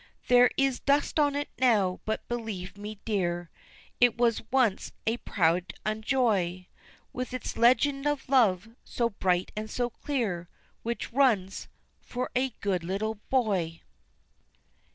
There 0.29 0.49
is 0.57 0.79
dust 0.79 1.19
on 1.19 1.35
it 1.35 1.49
now, 1.59 1.99
but 2.05 2.27
believe 2.27 2.75
me, 2.75 2.99
dear, 3.05 3.51
It 3.99 4.17
was 4.17 4.41
once 4.49 4.93
a 5.05 5.17
pride 5.17 5.75
and 5.85 6.03
a 6.03 6.07
joy, 6.07 6.65
With 7.13 7.35
its 7.35 7.55
legend 7.55 8.07
of 8.07 8.27
love, 8.27 8.67
so 8.83 9.09
bright 9.11 9.51
and 9.55 9.69
so 9.69 9.91
clear, 9.91 10.49
Which 10.81 11.13
runs, 11.13 11.67
"For 12.01 12.31
a 12.35 12.49
good 12.61 12.83
little 12.83 13.19
Boy." 13.29 13.81